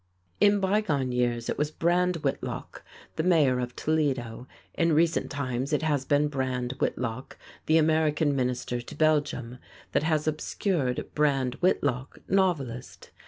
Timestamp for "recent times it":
4.93-5.83